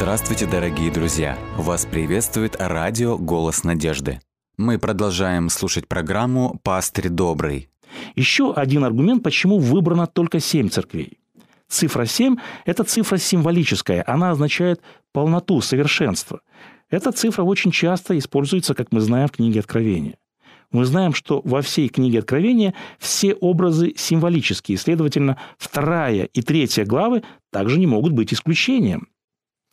Здравствуйте, 0.00 0.46
дорогие 0.46 0.90
друзья! 0.90 1.38
Вас 1.58 1.84
приветствует 1.84 2.56
радио 2.58 3.18
«Голос 3.18 3.64
надежды». 3.64 4.18
Мы 4.56 4.78
продолжаем 4.78 5.50
слушать 5.50 5.88
программу 5.88 6.58
«Пастырь 6.62 7.10
добрый». 7.10 7.68
Еще 8.14 8.54
один 8.54 8.84
аргумент, 8.84 9.22
почему 9.22 9.58
выбрано 9.58 10.06
только 10.06 10.40
семь 10.40 10.70
церквей. 10.70 11.18
Цифра 11.68 12.06
7– 12.06 12.36
это 12.64 12.84
цифра 12.84 13.18
символическая, 13.18 14.02
она 14.06 14.30
означает 14.30 14.80
полноту, 15.12 15.60
совершенство. 15.60 16.40
Эта 16.88 17.12
цифра 17.12 17.42
очень 17.42 17.70
часто 17.70 18.16
используется, 18.16 18.72
как 18.72 18.92
мы 18.92 19.00
знаем, 19.00 19.28
в 19.28 19.32
книге 19.32 19.60
Откровения. 19.60 20.16
Мы 20.72 20.86
знаем, 20.86 21.12
что 21.12 21.42
во 21.44 21.60
всей 21.60 21.90
книге 21.90 22.20
Откровения 22.20 22.72
все 22.98 23.34
образы 23.34 23.92
символические, 23.98 24.78
следовательно, 24.78 25.36
вторая 25.58 26.24
и 26.24 26.40
третья 26.40 26.86
главы 26.86 27.22
также 27.52 27.78
не 27.78 27.86
могут 27.86 28.14
быть 28.14 28.32
исключением. 28.32 29.06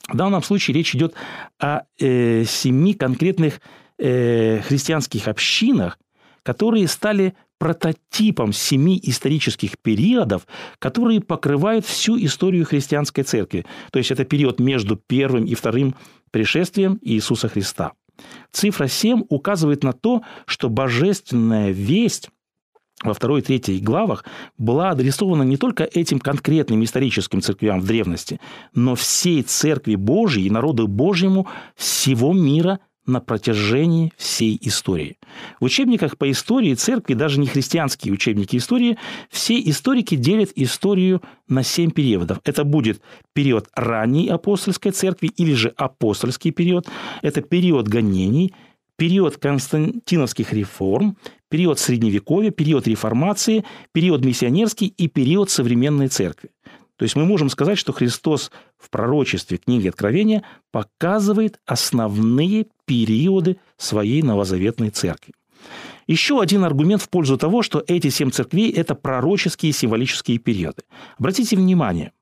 В 0.08 0.16
данном 0.16 0.44
случае 0.44 0.76
речь 0.76 0.96
идет 0.96 1.14
о 1.60 1.82
э, 2.00 2.44
семи 2.46 2.94
конкретных 2.94 3.62
э, 3.98 4.62
христианских 4.62 5.28
общинах, 5.28 6.00
которые 6.44 6.88
стали 6.88 7.34
прототипом 7.58 8.54
семи 8.54 9.00
исторических 9.04 9.78
периодов, 9.80 10.48
которые 10.80 11.22
покрывают 11.22 11.86
всю 11.86 12.18
историю 12.24 12.66
христианской 12.66 13.24
церкви. 13.24 13.66
То 13.92 14.00
есть 14.00 14.12
это 14.12 14.26
период 14.26 14.60
между 14.60 14.96
первым 14.96 15.46
и 15.46 15.56
вторым 15.56 15.96
пришествием 16.32 17.00
Иисуса 17.02 17.50
Христа. 17.50 17.94
Цифра 18.52 18.88
7 18.88 19.24
указывает 19.30 19.84
на 19.84 19.94
то, 19.94 20.24
что 20.46 20.70
божественная 20.70 21.72
весть 21.72 22.30
во 23.04 23.14
второй 23.14 23.42
и 23.42 23.44
третьей 23.44 23.80
главах 23.80 24.26
была 24.58 24.90
адресована 24.90 25.44
не 25.44 25.58
только 25.58 25.84
этим 25.84 26.20
конкретным 26.20 26.84
историческим 26.84 27.42
церквям 27.42 27.80
в 27.80 27.86
древности, 27.86 28.40
но 28.74 28.96
всей 28.96 29.44
церкви 29.44 29.96
Божьей 29.96 30.48
и 30.48 30.50
народу 30.50 30.88
Божьему 30.88 31.48
всего 31.76 32.34
мира 32.34 32.80
на 33.06 33.22
протяжении 33.22 34.12
всей 34.18 34.60
истории. 34.62 35.18
В 35.62 35.66
учебниках 35.66 36.18
по 36.18 36.30
истории 36.30 36.74
церкви, 36.74 37.14
даже 37.14 37.40
не 37.40 37.48
христианские 37.48 38.14
учебники 38.14 38.58
истории, 38.58 38.98
все 39.30 39.60
историки 39.62 40.16
делят 40.16 40.52
историю 40.56 41.22
на 41.48 41.64
семь 41.64 41.90
периодов. 41.90 42.40
Это 42.44 42.66
будет 42.66 43.02
период 43.34 43.70
ранней 43.74 44.28
апостольской 44.28 44.92
церкви 44.92 45.28
или 45.38 45.54
же 45.54 45.74
апостольский 45.78 46.52
период. 46.52 46.88
Это 47.22 47.42
период 47.42 47.88
гонений, 47.88 48.54
период 48.98 49.38
константиновских 49.38 50.52
реформ, 50.52 51.16
период 51.50 51.80
Средневековья, 51.80 52.52
период 52.52 52.88
реформации, 52.88 53.64
период 53.92 54.24
миссионерский 54.24 54.88
и 54.88 55.08
период 55.08 55.50
современной 55.50 56.08
церкви. 56.08 56.50
То 56.98 57.04
есть 57.04 57.16
мы 57.16 57.26
можем 57.26 57.50
сказать, 57.50 57.78
что 57.78 57.94
Христос 57.94 58.52
в 58.78 58.90
пророчестве 58.90 59.58
книги 59.58 59.88
Откровения 59.88 60.44
показывает 60.72 61.60
основные 61.66 62.68
периоды 62.86 63.58
своей 63.78 64.24
новозаветной 64.24 64.90
церкви. 64.90 65.34
Еще 66.08 66.42
один 66.42 66.64
аргумент 66.64 67.02
в 67.02 67.10
пользу 67.10 67.38
того, 67.38 67.62
что 67.62 67.84
эти 67.88 68.10
семь 68.10 68.32
церквей– 68.32 68.72
это 68.76 68.96
пророческие 68.96 69.74
символические 69.74 70.40
периоды. 70.40 70.84
Обратите 71.20 71.56
внимание, 71.56 72.14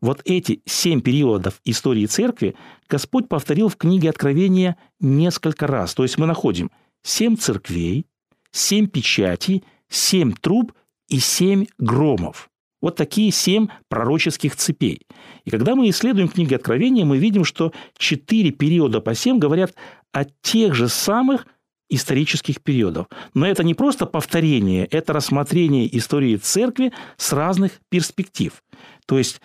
вот 0.00 0.20
эти 0.26 0.62
семь 0.66 1.00
периодов 1.00 1.60
истории 1.64 2.04
церкви 2.04 2.54
Господь 2.88 3.28
повторил 3.28 3.68
в 3.68 3.76
книге 3.76 4.10
Откровения 4.10 4.76
несколько 5.00 5.66
раз. 5.66 5.94
То 5.94 6.02
есть 6.02 6.18
мы 6.18 6.26
находим 6.26 6.70
семь 7.02 7.36
церквей, 7.36 8.06
семь 8.54 8.86
печатей, 8.86 9.64
семь 9.88 10.32
труб 10.32 10.72
и 11.08 11.18
семь 11.18 11.66
громов. 11.78 12.48
Вот 12.80 12.96
такие 12.96 13.32
семь 13.32 13.68
пророческих 13.88 14.56
цепей. 14.56 15.00
И 15.44 15.50
когда 15.50 15.74
мы 15.74 15.88
исследуем 15.90 16.28
книги 16.28 16.54
Откровения, 16.54 17.04
мы 17.04 17.18
видим, 17.18 17.44
что 17.44 17.72
четыре 17.96 18.50
периода 18.50 19.00
по 19.00 19.14
семь 19.14 19.38
говорят 19.38 19.74
о 20.12 20.24
тех 20.24 20.74
же 20.74 20.88
самых 20.88 21.46
исторических 21.88 22.62
периодов. 22.62 23.06
Но 23.34 23.46
это 23.46 23.64
не 23.64 23.74
просто 23.74 24.06
повторение, 24.06 24.86
это 24.86 25.12
рассмотрение 25.12 25.94
истории 25.96 26.36
церкви 26.36 26.92
с 27.16 27.32
разных 27.32 27.80
перспектив. 27.88 28.62
То 29.06 29.18
есть 29.18 29.40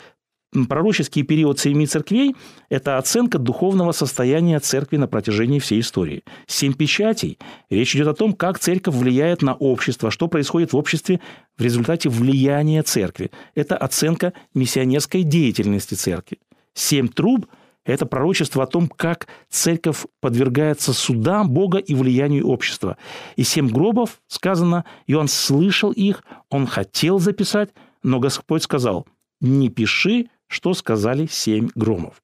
пророческий 0.68 1.24
период 1.24 1.60
семи 1.60 1.86
церквей– 1.86 2.36
это 2.70 2.98
оценка 2.98 3.38
духовного 3.38 3.92
состояния 3.92 4.60
церкви 4.60 4.98
на 4.98 5.08
протяжении 5.08 5.60
всей 5.60 5.80
истории. 5.80 6.24
Семь 6.48 6.74
печатей– 6.74 7.38
речь 7.70 7.96
идет 7.96 8.08
о 8.08 8.14
том, 8.14 8.34
как 8.34 8.60
церковь 8.60 8.96
влияет 8.96 9.42
на 9.42 9.54
общество, 9.54 10.12
что 10.12 10.28
происходит 10.28 10.74
в 10.74 10.78
обществе 10.78 11.20
в 11.58 11.62
результате 11.62 12.10
влияния 12.10 12.84
церкви. 12.84 13.32
Это 13.56 13.78
оценка 13.78 14.34
миссионерской 14.54 15.24
деятельности 15.24 15.94
церкви. 15.94 16.40
Семь 16.74 17.08
труб– 17.08 17.46
это 17.86 18.06
пророчество 18.06 18.64
о 18.64 18.68
том, 18.68 18.88
как 18.88 19.28
церковь 19.50 20.06
подвергается 20.20 20.94
судам 20.94 21.50
Бога 21.50 21.78
и 21.78 21.94
влиянию 21.96 22.48
общества. 22.48 22.98
И 23.36 23.44
семь 23.44 23.70
гробов, 23.70 24.22
сказано, 24.28 24.86
и 25.08 25.14
он 25.14 25.28
слышал 25.28 25.92
их, 25.92 26.24
он 26.50 26.68
хотел 26.68 27.20
записать, 27.20 27.70
но 28.04 28.20
Господь 28.20 28.64
сказал, 28.64 29.08
не 29.42 29.70
пиши, 29.70 30.30
что 30.50 30.74
сказали 30.74 31.28
семь 31.28 31.70
громов. 31.76 32.22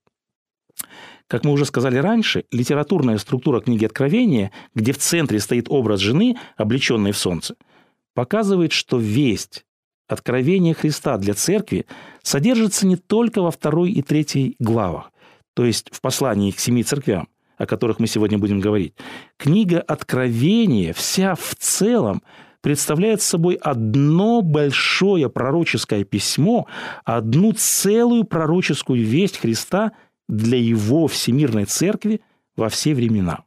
Как 1.28 1.44
мы 1.44 1.52
уже 1.52 1.66
сказали 1.66 1.98
раньше, 1.98 2.46
литературная 2.52 3.18
структура 3.18 3.62
книги 3.62 3.86
Откровения, 3.86 4.52
где 4.74 4.92
в 4.92 4.98
центре 4.98 5.40
стоит 5.40 5.68
образ 5.70 6.02
жены, 6.02 6.38
облеченной 6.58 7.14
в 7.14 7.18
солнце, 7.18 7.56
показывает, 8.14 8.72
что 8.74 8.98
весть 8.98 9.66
откровения 10.08 10.74
Христа 10.74 11.18
для 11.18 11.34
церкви 11.34 11.86
содержится 12.22 12.86
не 12.86 12.96
только 12.96 13.42
во 13.42 13.52
второй 13.52 13.92
и 13.92 14.02
третьей 14.02 14.56
главах, 14.60 15.12
то 15.56 15.66
есть 15.66 15.90
в 15.92 16.02
послании 16.02 16.52
к 16.52 16.60
семи 16.60 16.84
церквям, 16.84 17.28
о 17.58 17.66
которых 17.66 18.00
мы 18.00 18.08
сегодня 18.08 18.38
будем 18.38 18.60
говорить. 18.60 18.94
Книга 19.38 19.82
Откровения 19.82 20.94
вся 20.94 21.36
в 21.36 21.56
целом 21.56 22.22
представляет 22.66 23.22
собой 23.22 23.60
одно 23.62 24.42
большое 24.42 25.30
пророческое 25.30 26.04
письмо, 26.04 26.66
одну 27.04 27.52
целую 27.52 28.24
пророческую 28.24 29.06
весть 29.06 29.38
Христа 29.38 29.92
для 30.28 30.58
его 30.58 31.06
всемирной 31.06 31.66
церкви 31.66 32.22
во 32.58 32.70
все 32.70 32.96
времена. 32.96 33.44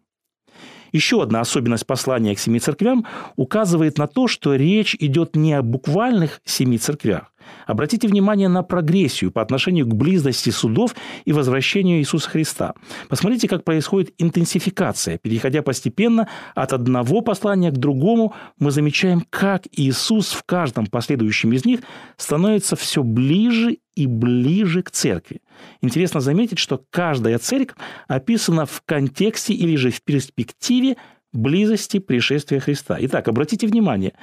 Еще 0.92 1.20
одна 1.20 1.40
особенность 1.40 1.84
послания 1.84 2.36
к 2.36 2.38
семи 2.38 2.60
церквям 2.60 3.06
указывает 3.34 3.98
на 3.98 4.06
то, 4.06 4.28
что 4.28 4.54
речь 4.54 4.94
идет 5.00 5.34
не 5.34 5.52
о 5.52 5.62
буквальных 5.62 6.40
семи 6.44 6.78
церквях, 6.78 7.32
Обратите 7.66 8.08
внимание 8.08 8.48
на 8.48 8.62
прогрессию 8.62 9.30
по 9.30 9.42
отношению 9.42 9.86
к 9.86 9.94
близости 9.94 10.50
судов 10.50 10.94
и 11.24 11.32
возвращению 11.32 11.98
Иисуса 11.98 12.30
Христа. 12.30 12.74
Посмотрите, 13.08 13.48
как 13.48 13.64
происходит 13.64 14.14
интенсификация. 14.18 15.18
Переходя 15.18 15.62
постепенно 15.62 16.28
от 16.54 16.72
одного 16.72 17.20
послания 17.20 17.70
к 17.70 17.76
другому, 17.76 18.34
мы 18.58 18.70
замечаем, 18.70 19.24
как 19.30 19.66
Иисус 19.72 20.32
в 20.32 20.42
каждом 20.44 20.86
последующем 20.86 21.52
из 21.52 21.64
них 21.64 21.80
становится 22.16 22.76
все 22.76 23.02
ближе 23.02 23.78
и 23.94 24.06
ближе 24.06 24.82
к 24.82 24.90
церкви. 24.90 25.40
Интересно 25.82 26.20
заметить, 26.20 26.58
что 26.58 26.82
каждая 26.90 27.38
церковь 27.38 27.76
описана 28.06 28.64
в 28.64 28.82
контексте 28.84 29.54
или 29.54 29.74
же 29.76 29.90
в 29.90 30.02
перспективе 30.02 30.96
близости 31.32 31.98
пришествия 31.98 32.60
Христа. 32.60 32.96
Итак, 33.00 33.28
обратите 33.28 33.66
внимание, 33.66 34.14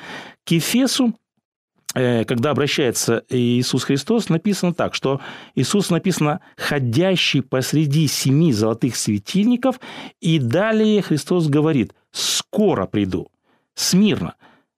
к 0.46 0.52
Ефесу 0.52 1.14
когда 1.96 2.52
обращается 2.52 3.24
Иисус 3.30 3.86
Христос, 3.86 4.30
написано 4.30 4.74
так, 4.74 4.94
что 4.94 5.22
Иисус 5.56 5.90
написано 5.90 6.42
«ходящий 6.58 7.42
посреди 7.42 8.08
семи 8.08 8.52
золотых 8.52 8.98
светильников», 8.98 9.80
и 10.20 10.38
далее 10.38 11.02
Христос 11.02 11.48
говорит 11.48 11.94
«скоро 12.12 12.86
приду». 12.86 13.30
Смирно. 13.76 14.36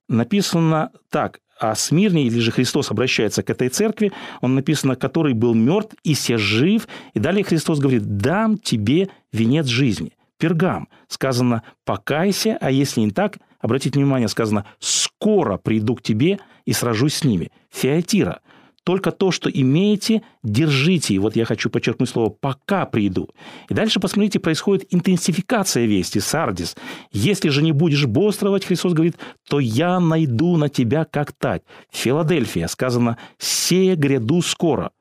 Написано 0.08 0.92
так, 1.10 1.40
а 1.60 1.76
Смирне, 1.76 2.24
или 2.28 2.40
же 2.40 2.52
Христос 2.52 2.92
обращается 2.92 3.42
к 3.44 3.50
этой 3.50 3.70
церкви, 3.70 4.12
он 4.42 4.56
написано, 4.56 4.96
который 4.96 5.34
был 5.34 5.54
мертв 5.54 5.96
и 6.04 6.14
се 6.14 6.38
жив, 6.38 6.88
и 7.14 7.20
далее 7.20 7.44
Христос 7.44 7.80
говорит, 7.80 8.18
дам 8.18 8.58
тебе 8.58 9.10
венец 9.32 9.66
жизни. 9.66 10.14
Пергам. 10.38 10.88
Сказано, 11.08 11.64
покайся, 11.84 12.58
а 12.62 12.70
если 12.70 13.02
не 13.02 13.12
так, 13.12 13.38
обратите 13.60 14.00
внимание, 14.00 14.28
сказано, 14.28 14.66
скоро 14.80 15.07
приду 15.20 15.96
к 15.96 16.02
тебе 16.02 16.40
и 16.66 16.74
сражусь 16.74 17.16
с 17.16 17.24
ними. 17.24 17.52
Феатира. 17.72 18.42
Только 18.84 19.12
то, 19.12 19.32
что 19.32 19.50
имеете, 19.50 20.22
держите. 20.44 21.14
И 21.14 21.20
вот 21.20 21.36
я 21.36 21.44
хочу 21.44 21.70
подчеркнуть 21.70 22.08
слово 22.08 22.30
«пока 22.30 22.86
приду». 22.86 23.30
И 23.68 23.74
дальше, 23.74 24.00
посмотрите, 24.00 24.40
происходит 24.40 24.88
интенсификация 24.92 25.86
вести, 25.86 26.20
сардис. 26.20 26.78
«Если 27.12 27.50
же 27.50 27.62
не 27.62 27.74
будешь 27.74 28.06
бодрствовать, 28.06 28.64
Христос 28.64 28.94
говорит, 28.94 29.18
то 29.50 29.60
я 29.60 30.00
найду 30.00 30.56
на 30.56 30.70
тебя 30.70 31.04
как 31.04 31.34
тать». 31.34 31.64
Филадельфия 31.92 32.68
сказано 32.68 33.18
«се 33.38 33.96
гряду 33.96 34.42
скоро». 34.42 34.92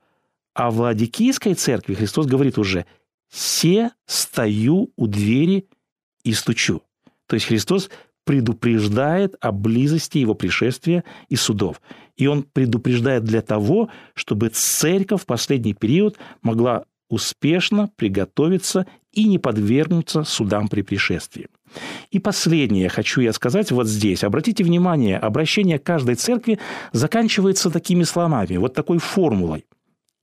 А 0.53 0.71
в 0.71 0.81
Ладикийской 0.81 1.55
церкви 1.55 1.95
Христос 1.95 2.27
говорит 2.27 2.59
уже 2.59 2.87
«се 3.31 3.91
стою 4.07 4.91
у 4.97 5.07
двери 5.07 5.69
и 6.25 6.33
стучу». 6.33 6.83
То 7.29 7.35
есть 7.35 7.47
Христос 7.47 7.89
предупреждает 8.27 9.37
о 9.41 9.53
близости 9.53 10.19
его 10.19 10.35
пришествия 10.35 11.05
и 11.29 11.37
судов. 11.37 11.81
И 12.17 12.27
он 12.27 12.43
предупреждает 12.43 13.23
для 13.23 13.41
того, 13.41 13.89
чтобы 14.15 14.49
церковь 14.49 15.23
в 15.23 15.27
последний 15.27 15.75
период 15.75 16.19
могла 16.43 16.85
успешно 17.09 17.89
приготовиться 17.95 18.85
и 19.13 19.29
не 19.29 19.39
подвергнуться 19.39 20.25
судам 20.25 20.67
при 20.67 20.83
пришествии. 20.83 21.47
И 22.11 22.19
последнее 22.19 22.89
хочу 22.89 23.21
я 23.21 23.33
сказать 23.33 23.71
вот 23.71 23.87
здесь. 23.87 24.25
Обратите 24.25 24.65
внимание, 24.65 25.19
обращение 25.19 25.79
каждой 25.79 26.17
церкви 26.17 26.59
заканчивается 26.93 27.71
такими 27.71 28.03
словами, 28.03 28.57
вот 28.57 28.75
такой 28.75 28.99
формулой. 28.99 29.67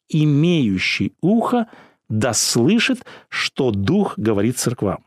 «Имеющий 0.10 1.14
ухо 1.22 1.68
да 2.10 2.34
слышит, 2.34 3.06
что 3.30 3.72
Дух 3.72 4.16
говорит 4.18 4.58
церквам». 4.58 5.06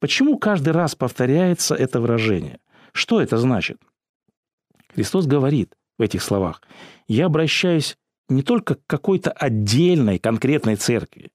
Почему 0.00 0.38
каждый 0.38 0.72
раз 0.72 0.94
повторяется 0.96 1.74
это 1.74 2.00
выражение? 2.00 2.58
Что 2.92 3.20
это 3.20 3.38
значит? 3.38 3.78
Христос 4.94 5.26
говорит 5.26 5.74
в 5.98 6.02
этих 6.02 6.22
словах, 6.22 6.62
«Я 7.06 7.26
обращаюсь 7.26 7.96
не 8.30 8.42
только 8.42 8.76
к 8.76 8.86
какой-то 8.86 9.30
отдельной 9.30 10.18
конкретной 10.18 10.76
церкви. 10.76 11.30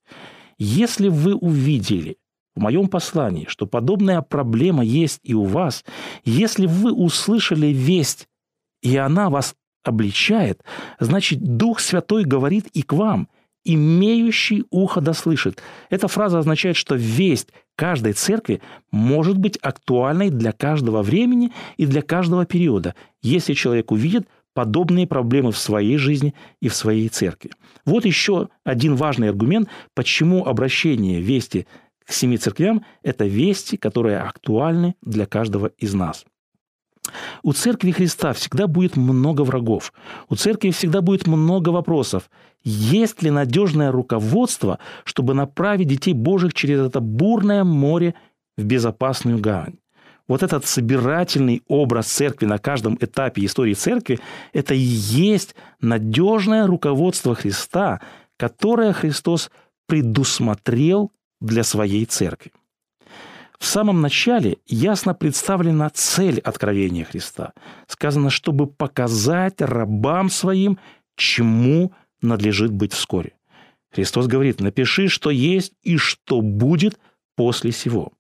Если 0.58 1.10
вы 1.10 1.36
увидели 1.36 2.18
в 2.56 2.62
моем 2.62 2.88
послании, 2.88 3.46
что 3.48 3.68
подобная 3.68 4.22
проблема 4.22 4.84
есть 4.84 5.20
и 5.24 5.34
у 5.34 5.44
вас, 5.44 5.84
если 6.24 6.66
вы 6.66 6.94
услышали 6.94 7.68
весть, 7.68 8.28
и 8.82 8.96
она 8.98 9.30
вас 9.30 9.56
обличает, 9.84 10.64
значит, 11.00 11.40
Дух 11.40 11.80
Святой 11.80 12.24
говорит 12.24 12.68
и 12.68 12.82
к 12.82 12.94
вам, 12.94 13.28
имеющий 13.66 14.64
ухо 14.70 15.02
да 15.02 15.14
слышит. 15.14 15.62
Эта 15.90 16.08
фраза 16.08 16.40
означает, 16.40 16.78
что 16.78 16.96
весть 16.96 17.50
каждой 17.76 18.14
церкви 18.14 18.62
может 18.92 19.38
быть 19.38 19.58
актуальной 19.62 20.30
для 20.30 20.52
каждого 20.54 21.02
времени 21.02 21.52
и 21.76 21.86
для 21.86 22.02
каждого 22.02 22.46
периода, 22.46 22.96
если 23.22 23.54
человек 23.54 23.92
увидит 23.92 24.28
подобные 24.54 25.06
проблемы 25.06 25.52
в 25.52 25.58
своей 25.58 25.98
жизни 25.98 26.34
и 26.62 26.70
в 26.70 26.76
своей 26.76 27.10
церкви. 27.10 27.52
Вот 27.86 28.06
еще 28.06 28.48
один 28.64 28.96
важный 28.96 29.30
аргумент, 29.30 29.68
почему 29.94 30.46
обращение 30.46 31.20
вести 31.20 31.68
к 32.06 32.14
семи 32.14 32.38
церквям– 32.38 32.86
это 33.04 33.26
вести, 33.26 33.78
которые 33.78 34.20
актуальны 34.20 34.96
для 35.02 35.26
каждого 35.26 35.72
из 35.78 35.94
нас. 35.94 36.26
У 37.44 37.54
Церкви 37.54 37.92
Христа 37.92 38.34
всегда 38.34 38.68
будет 38.68 38.96
много 38.96 39.42
врагов. 39.42 39.94
У 40.30 40.36
Церкви 40.36 40.72
всегда 40.72 41.02
будет 41.02 41.28
много 41.28 41.70
вопросов. 41.70 42.30
Есть 42.66 43.22
ли 43.22 43.30
надежное 43.30 43.92
руководство, 43.92 44.80
чтобы 45.04 45.36
направить 45.36 45.88
детей 45.88 46.14
Божьих 46.14 46.56
через 46.56 46.80
это 46.80 47.00
бурное 47.00 47.64
море 47.64 48.16
в 48.58 48.64
безопасную 48.64 49.38
гавань? 49.38 49.76
Вот 50.28 50.42
этот 50.42 50.66
собирательный 50.66 51.62
образ 51.68 52.08
церкви 52.08 52.48
на 52.48 52.58
каждом 52.58 52.98
этапе 53.00 53.46
истории 53.46 53.76
церкви– 53.76 54.20
это 54.54 54.74
и 54.74 54.80
есть 54.80 55.56
надежное 55.80 56.66
руководство 56.66 57.36
Христа, 57.36 58.02
которое 58.36 58.94
Христос 58.94 59.52
предусмотрел 59.88 61.12
для 61.40 61.64
своей 61.64 62.06
церкви. 62.06 62.52
В 63.60 63.66
самом 63.66 64.02
начале 64.02 64.58
ясно 64.66 65.14
представлена 65.14 65.92
цель 65.92 66.40
откровения 66.40 67.06
Христа. 67.06 67.54
Сказано, 67.86 68.32
чтобы 68.32 68.66
показать 68.66 69.62
рабам 69.62 70.32
своим, 70.32 70.80
чему 71.16 71.94
надлежит 72.26 72.72
быть 72.72 72.94
вскоре. 72.94 73.34
Христос 73.92 74.28
говорит, 74.28 74.60
напиши, 74.60 75.08
что 75.08 75.30
есть 75.30 75.74
и 75.84 75.98
что 75.98 76.42
будет 76.42 77.00
после 77.36 77.72
сего. 77.72 78.12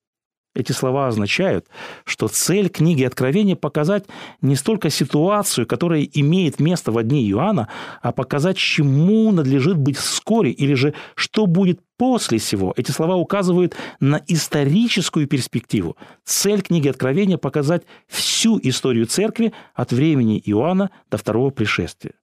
Эти 0.55 0.71
слова 0.71 1.07
означают, 1.07 1.67
что 2.05 2.29
цель 2.29 2.69
книги 2.69 3.03
Откровения 3.03 3.57
показать 3.57 4.05
не 4.41 4.55
столько 4.55 4.89
ситуацию, 4.89 5.67
которая 5.67 6.03
имеет 6.03 6.61
место 6.61 6.93
в 6.93 7.03
дни 7.03 7.29
Иоанна, 7.29 7.67
а 8.01 8.13
показать, 8.13 8.55
чему 8.55 9.31
надлежит 9.33 9.75
быть 9.75 9.97
вскоре, 9.97 10.51
или 10.51 10.73
же 10.73 10.93
что 11.15 11.45
будет 11.45 11.81
после 11.97 12.39
сего. 12.39 12.73
Эти 12.77 12.91
слова 12.91 13.17
указывают 13.17 13.75
на 13.99 14.21
историческую 14.27 15.27
перспективу. 15.27 15.97
Цель 16.23 16.61
книги 16.61 16.87
Откровения– 16.87 17.37
показать 17.37 17.83
всю 18.07 18.57
историю 18.63 19.07
церкви 19.07 19.51
от 19.73 19.91
времени 19.91 20.41
Иоанна 20.45 20.89
до 21.11 21.17
второго 21.17 21.49
пришествия. 21.49 22.13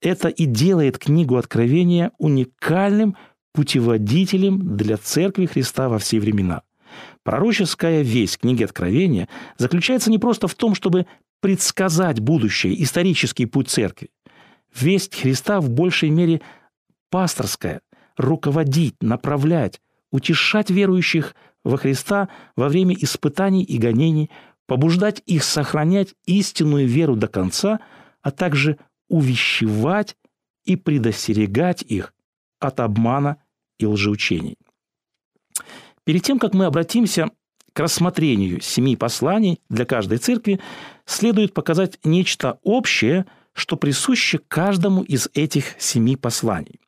Это 0.00 0.28
и 0.28 0.46
делает 0.46 0.98
книгу 0.98 1.36
Откровения 1.36 2.12
уникальным 2.18 3.16
путеводителем 3.52 4.76
для 4.76 4.96
церкви 4.96 5.46
Христа 5.46 5.88
во 5.88 5.98
все 5.98 6.20
времена– 6.20 6.62
Пророческая 7.22 8.02
весть 8.02 8.38
книги 8.38 8.64
Откровения 8.64 9.28
заключается 9.58 10.10
не 10.10 10.18
просто 10.18 10.48
в 10.48 10.54
том, 10.54 10.74
чтобы 10.74 11.06
предсказать 11.40 12.20
будущее, 12.20 12.82
исторический 12.82 13.46
путь 13.46 13.68
церкви. 13.68 14.10
Весть 14.74 15.18
Христа 15.18 15.60
в 15.60 15.70
большей 15.70 16.10
мере 16.10 16.40
пасторская, 17.10 17.80
руководить, 18.16 18.96
направлять, 19.02 19.80
утешать 20.12 20.70
верующих 20.70 21.34
во 21.64 21.76
Христа 21.76 22.28
во 22.56 22.68
время 22.68 22.94
испытаний 22.94 23.64
и 23.64 23.78
гонений, 23.78 24.30
побуждать 24.66 25.22
их 25.26 25.44
сохранять 25.44 26.14
истинную 26.26 26.86
веру 26.86 27.16
до 27.16 27.26
конца, 27.26 27.80
а 28.22 28.30
также 28.30 28.78
увещевать 29.10 30.16
и 30.64 30.76
предостерегать 30.76 31.82
их 31.82 32.14
от 32.58 32.80
обмана 32.80 33.42
и 33.78 33.84
лжеучений. 33.84 34.56
Перед 36.04 36.22
тем, 36.22 36.38
как 36.38 36.54
мы 36.54 36.64
обратимся 36.64 37.30
к 37.72 37.80
рассмотрению 37.80 38.60
семи 38.60 38.96
посланий 38.96 39.60
для 39.68 39.84
каждой 39.84 40.18
церкви, 40.18 40.60
следует 41.04 41.54
показать 41.54 41.98
нечто 42.04 42.58
общее, 42.62 43.26
что 43.52 43.76
присуще 43.76 44.38
каждому 44.38 45.02
из 45.02 45.28
этих 45.34 45.74
семи 45.78 46.16
посланий. 46.16 46.80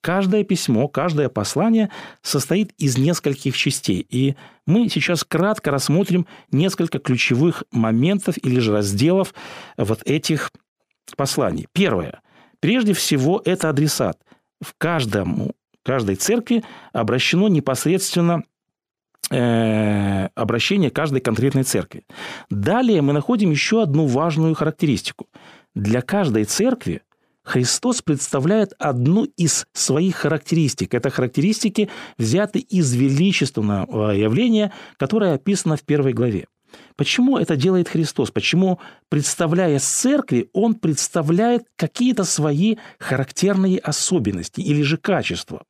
Каждое 0.00 0.44
письмо, 0.44 0.86
каждое 0.86 1.30
послание 1.30 1.90
состоит 2.20 2.72
из 2.76 2.98
нескольких 2.98 3.56
частей, 3.56 4.06
и 4.10 4.36
мы 4.66 4.90
сейчас 4.90 5.24
кратко 5.24 5.70
рассмотрим 5.70 6.26
несколько 6.50 6.98
ключевых 6.98 7.64
моментов 7.72 8.36
или 8.42 8.60
же 8.60 8.72
разделов 8.72 9.32
вот 9.78 10.02
этих 10.04 10.50
посланий. 11.16 11.66
Первое. 11.72 12.20
Прежде 12.60 12.92
всего, 12.92 13.42
это 13.44 13.68
адресат. 13.68 14.18
В 14.60 14.74
каждому, 14.78 15.52
каждой 15.82 16.16
церкви 16.16 16.64
обращено 16.92 17.48
непосредственно 17.48 18.44
Э, 19.30 20.28
обращение 20.34 20.90
каждой 20.90 21.20
конкретной 21.20 21.62
церкви. 21.62 22.04
Далее 22.50 23.00
мы 23.00 23.12
находим 23.14 23.50
еще 23.50 23.82
одну 23.82 24.06
важную 24.06 24.54
характеристику. 24.54 25.28
Для 25.74 26.02
каждой 26.02 26.44
церкви 26.44 27.02
Христос 27.42 28.02
представляет 28.02 28.74
одну 28.78 29.24
из 29.24 29.66
своих 29.72 30.16
характеристик. 30.16 30.94
Это 30.94 31.10
характеристики 31.10 31.88
взяты 32.18 32.58
из 32.58 32.94
величественного 32.94 34.12
явления, 34.12 34.72
которое 34.98 35.34
описано 35.34 35.76
в 35.76 35.82
первой 35.82 36.12
главе. 36.12 36.46
Почему 36.96 37.38
это 37.38 37.56
делает 37.56 37.88
Христос? 37.88 38.30
Почему, 38.30 38.78
представляя 39.08 39.78
церкви, 39.78 40.48
Он 40.52 40.74
представляет 40.74 41.64
какие-то 41.76 42.24
свои 42.24 42.76
характерные 42.98 43.78
особенности 43.78 44.60
или 44.60 44.82
же 44.82 44.96
качества? 44.96 45.64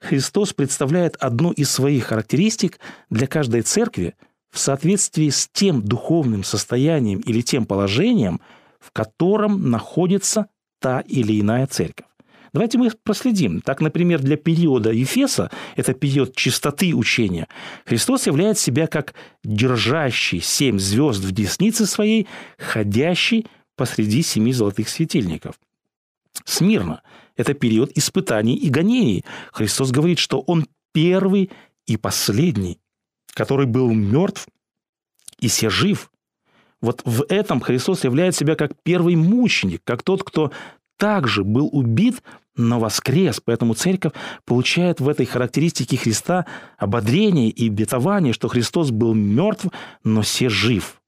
Христос 0.00 0.52
представляет 0.52 1.16
одну 1.16 1.52
из 1.52 1.70
своих 1.70 2.06
характеристик 2.06 2.80
для 3.08 3.26
каждой 3.26 3.62
церкви 3.62 4.14
в 4.50 4.58
соответствии 4.58 5.30
с 5.30 5.48
тем 5.52 5.82
духовным 5.82 6.44
состоянием 6.44 7.20
или 7.20 7.40
тем 7.40 7.64
положением, 7.66 8.40
в 8.80 8.90
котором 8.90 9.70
находится 9.70 10.48
та 10.80 11.00
или 11.00 11.40
иная 11.40 11.66
церковь. 11.68 12.06
Давайте 12.52 12.76
мы 12.78 12.90
проследим. 12.90 13.62
Так, 13.62 13.80
например, 13.80 14.20
для 14.20 14.36
периода 14.36 14.90
Ефеса, 14.90 15.50
это 15.76 15.94
период 15.94 16.36
чистоты 16.36 16.94
учения, 16.94 17.48
Христос 17.86 18.26
являет 18.26 18.58
себя 18.58 18.86
как 18.86 19.14
держащий 19.42 20.40
семь 20.40 20.78
звезд 20.78 21.24
в 21.24 21.32
деснице 21.32 21.86
своей, 21.86 22.28
ходящий 22.58 23.46
посреди 23.76 24.22
семи 24.22 24.52
золотых 24.52 24.88
светильников. 24.88 25.58
Смирно 26.44 27.02
это 27.36 27.54
период 27.54 27.90
испытаний 27.96 28.56
и 28.56 28.68
гонений. 28.68 29.24
Христос 29.52 29.90
говорит, 29.90 30.18
что 30.18 30.40
Он 30.40 30.66
первый 30.92 31.50
и 31.86 31.96
последний, 31.96 32.78
который 33.34 33.66
был 33.66 33.90
мертв 33.92 34.46
и 35.40 35.48
все 35.48 35.70
жив. 35.70 36.10
Вот 36.80 37.02
в 37.04 37.24
этом 37.28 37.60
Христос 37.60 38.04
являет 38.04 38.34
себя 38.34 38.54
как 38.54 38.72
первый 38.82 39.16
мученик, 39.16 39.82
как 39.84 40.02
тот, 40.02 40.22
кто 40.24 40.52
также 40.98 41.44
был 41.44 41.68
убит, 41.72 42.22
но 42.56 42.78
воскрес. 42.78 43.40
Поэтому 43.44 43.74
церковь 43.74 44.12
получает 44.44 45.00
в 45.00 45.08
этой 45.08 45.26
характеристике 45.26 45.96
Христа 45.96 46.46
ободрение 46.78 47.50
и 47.50 47.68
обетование, 47.68 48.32
что 48.32 48.48
Христос 48.48 48.90
был 48.90 49.14
мертв, 49.14 49.66
но 50.04 50.22
все 50.22 50.48
жив. 50.48 51.00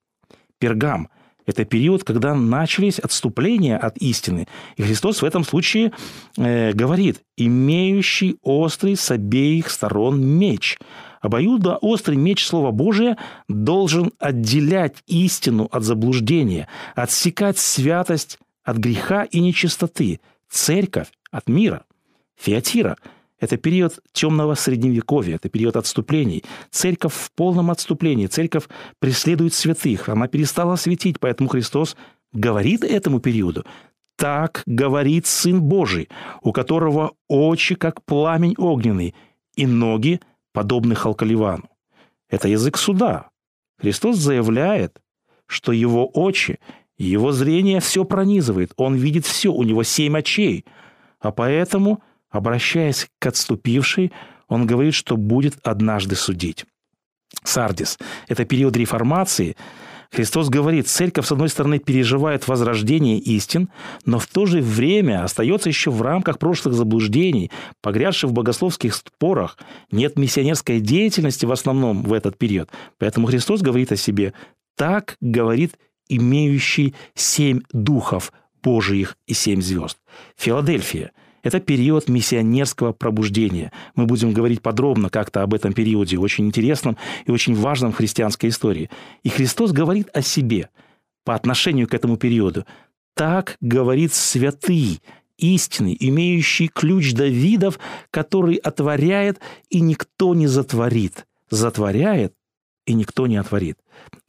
Пергам– 0.58 1.08
это 1.46 1.64
период, 1.64 2.04
когда 2.04 2.34
начались 2.34 2.98
отступления 2.98 3.76
от 3.76 3.98
истины. 3.98 4.48
И 4.76 4.82
Христос 4.82 5.20
в 5.20 5.24
этом 5.24 5.44
случае 5.44 5.92
э, 6.36 6.72
говорит, 6.72 7.20
имеющий 7.36 8.36
острый 8.42 8.96
с 8.96 9.10
обеих 9.10 9.70
сторон 9.70 10.24
меч. 10.24 10.78
Обоюдо 11.20 11.76
острый 11.76 12.16
меч 12.16 12.46
Слова 12.46 12.70
Божия 12.70 13.16
должен 13.48 14.12
отделять 14.18 14.96
истину 15.06 15.68
от 15.70 15.82
заблуждения, 15.82 16.68
отсекать 16.94 17.58
святость 17.58 18.38
от 18.62 18.78
греха 18.78 19.24
и 19.24 19.40
нечистоты, 19.40 20.20
церковь 20.48 21.08
от 21.34 21.48
мира. 21.48 21.84
Феатира 22.36 22.96
Это 23.40 23.56
период 23.56 23.98
темного 24.12 24.54
средневековья, 24.54 25.34
это 25.36 25.48
период 25.48 25.76
отступлений. 25.76 26.44
Церковь 26.70 27.12
в 27.12 27.30
полном 27.32 27.70
отступлении. 27.70 28.26
Церковь 28.26 28.64
преследует 29.00 29.52
святых. 29.52 30.08
Она 30.08 30.28
перестала 30.28 30.76
светить, 30.76 31.20
поэтому 31.20 31.48
Христос 31.48 31.96
говорит 32.32 32.84
этому 32.84 33.20
периоду. 33.20 33.64
Так 34.16 34.62
говорит 34.66 35.26
Сын 35.26 35.60
Божий, 35.60 36.08
у 36.42 36.52
которого 36.52 37.12
очи, 37.28 37.74
как 37.74 38.04
пламень 38.04 38.54
огненный, 38.56 39.14
и 39.56 39.66
ноги, 39.66 40.20
подобны 40.52 40.94
халкаливану. 40.94 41.68
Это 42.30 42.48
язык 42.48 42.78
суда. 42.78 43.30
Христос 43.78 44.16
заявляет, 44.16 45.02
что 45.46 45.72
его 45.72 46.06
очи, 46.06 46.58
его 46.96 47.32
зрение 47.32 47.80
все 47.80 48.04
пронизывает. 48.04 48.72
Он 48.76 48.94
видит 48.94 49.26
все, 49.26 49.52
у 49.52 49.62
него 49.64 49.82
семь 49.82 50.16
очей. 50.16 50.64
А 51.24 51.32
поэтому– 51.32 52.02
Обращаясь 52.34 53.06
к 53.20 53.26
отступившей, 53.26 54.10
он 54.48 54.66
говорит, 54.66 54.94
что 54.94 55.16
будет 55.16 55.54
однажды 55.62 56.16
судить. 56.16 56.64
Сардис– 57.44 57.96
это 58.28 58.44
период 58.44 58.76
реформации. 58.76 59.56
Христос 60.10 60.48
говорит, 60.48 60.88
церковь, 60.88 61.26
с 61.26 61.30
одной 61.30 61.48
стороны, 61.48 61.78
переживает 61.78 62.48
возрождение 62.48 63.20
истин, 63.20 63.68
но 64.04 64.18
в 64.18 64.26
то 64.26 64.46
же 64.46 64.60
время 64.60 65.22
остается 65.22 65.68
еще 65.68 65.92
в 65.92 66.02
рамках 66.02 66.40
прошлых 66.40 66.74
заблуждений, 66.74 67.52
погрязших 67.82 68.30
в 68.30 68.32
богословских 68.32 68.96
спорах. 68.96 69.56
Нет 69.92 70.18
миссионерской 70.18 70.80
деятельности 70.80 71.46
в 71.46 71.52
основном 71.52 72.02
в 72.02 72.12
этот 72.12 72.36
период. 72.36 72.68
Поэтому 72.98 73.28
Христос 73.28 73.62
говорит 73.62 73.92
о 73.92 73.96
себе, 73.96 74.34
так 74.76 75.16
говорит 75.20 75.78
имеющий 76.08 76.96
семь 77.14 77.60
духов 77.72 78.32
Божиих 78.64 79.16
и 79.26 79.34
семь 79.34 79.62
звезд. 79.62 79.98
Филадельфия– 80.36 81.12
это 81.44 81.60
период 81.60 82.08
миссионерского 82.08 82.92
пробуждения. 82.92 83.70
Мы 83.94 84.06
будем 84.06 84.32
говорить 84.32 84.62
подробно 84.62 85.10
как-то 85.10 85.42
об 85.42 85.52
этом 85.52 85.74
периоде, 85.74 86.18
очень 86.18 86.46
интересном 86.46 86.96
и 87.26 87.30
очень 87.30 87.54
важном 87.54 87.92
в 87.92 87.96
христианской 87.96 88.48
истории. 88.48 88.90
И 89.22 89.28
Христос 89.28 89.72
говорит 89.72 90.08
о 90.14 90.22
себе 90.22 90.70
по 91.24 91.34
отношению 91.34 91.86
к 91.86 91.94
этому 91.94 92.16
периоду. 92.16 92.64
Так 93.14 93.56
говорит 93.60 94.14
святый, 94.14 95.00
истинный, 95.36 95.96
имеющий 96.00 96.68
ключ 96.68 97.12
Давидов, 97.12 97.78
который 98.10 98.56
отворяет, 98.56 99.38
и 99.68 99.80
никто 99.80 100.34
не 100.34 100.46
затворит. 100.46 101.26
Затворяет, 101.50 102.32
и 102.86 102.94
никто 102.94 103.26
не 103.26 103.36
отворит. 103.36 103.78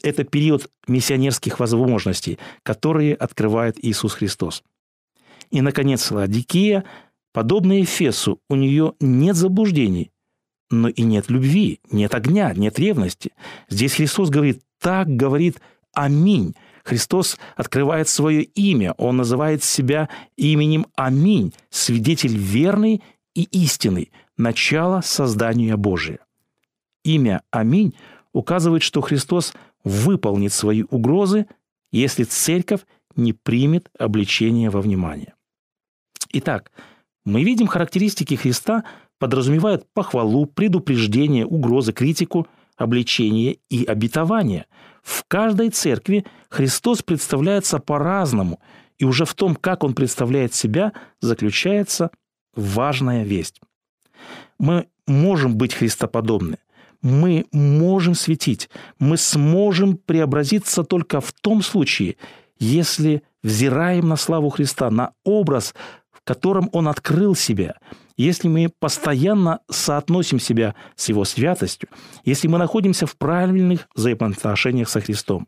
Это 0.04 0.24
период 0.24 0.70
миссионерских 0.88 1.60
возможностей, 1.60 2.40
которые 2.64 3.16
открывает 3.16 3.84
Иисус 3.84 4.14
Христос. 4.14 4.64
И, 5.52 5.62
наконец, 5.62 6.10
Ладикия 6.12 6.84
Подобно 7.36 7.84
Эфесу, 7.84 8.40
у 8.50 8.56
нее 8.56 8.94
нет 9.02 9.36
заблуждений, 9.36 10.10
но 10.70 10.88
и 10.88 11.02
нет 11.02 11.30
любви, 11.30 11.82
нет 11.92 12.16
огня, 12.16 12.54
нет 12.56 12.80
ревности. 12.80 13.34
Здесь 13.68 13.96
Христос 13.96 14.30
говорит, 14.30 14.62
так 14.80 15.10
говорит 15.10 15.60
Аминь. 15.94 16.56
Христос 16.86 17.38
открывает 17.58 18.08
свое 18.08 18.44
имя, 18.44 18.94
Он 18.94 19.18
называет 19.18 19.66
себя 19.66 20.08
именем 20.38 20.86
Аминь, 20.96 21.54
свидетель 21.70 22.38
верный 22.38 23.04
и 23.34 23.44
истинный, 23.44 24.14
начало 24.38 25.02
создания 25.02 25.76
Божия. 25.76 26.20
Имя 27.04 27.42
Аминь 27.52 27.96
указывает, 28.36 28.84
что 28.84 29.00
Христос 29.00 29.54
выполнит 29.86 30.52
свои 30.52 30.84
угрозы, 30.90 31.48
если 31.92 32.26
церковь 32.26 32.82
не 33.16 33.32
примет 33.32 33.90
обличение 33.98 34.70
во 34.70 34.82
внимание. 34.82 35.34
Итак, 36.34 36.72
мы 37.24 37.44
видим, 37.46 37.68
характеристики 37.68 38.36
Христа 38.36 38.84
подразумевают 39.20 39.88
похвалу, 39.94 40.48
предупреждение, 40.48 41.46
угрозы, 41.46 41.94
критику, 41.94 42.46
обличение 42.76 43.60
и 43.70 43.86
обетование. 43.86 44.66
В 45.02 45.24
каждой 45.30 45.70
церкви 45.70 46.26
Христос 46.50 47.04
представляется 47.04 47.80
по-разному, 47.80 48.60
и 48.98 49.06
уже 49.06 49.24
в 49.24 49.34
том, 49.34 49.56
как 49.56 49.86
Он 49.86 49.94
представляет 49.94 50.54
себя, 50.54 50.92
заключается 51.22 52.12
важная 52.54 53.24
весть. 53.24 53.62
Мы 54.60 54.88
можем 55.08 55.56
быть 55.56 55.74
христоподобны, 55.74 56.58
мы 57.06 57.46
можем 57.52 58.16
светить, 58.16 58.68
мы 58.98 59.18
сможем 59.18 59.96
преобразиться 59.96 60.84
только 60.84 61.22
в 61.22 61.32
том 61.34 61.62
случае, 61.62 62.18
если 62.58 63.22
взираем 63.44 64.08
на 64.08 64.16
славу 64.16 64.50
Христа, 64.50 64.90
на 64.90 65.12
образ 65.24 65.76
котором 66.26 66.70
Он 66.74 66.88
открыл 66.88 67.36
себя, 67.36 67.76
если 68.18 68.48
мы 68.48 68.70
постоянно 68.80 69.60
соотносим 69.70 70.40
себя 70.40 70.74
с 70.96 71.08
Его 71.08 71.24
святостью, 71.24 71.90
если 72.24 72.48
мы 72.48 72.58
находимся 72.58 73.06
в 73.06 73.16
правильных 73.16 73.88
взаимоотношениях 73.96 74.90
со 74.90 75.00
Христом, 75.00 75.48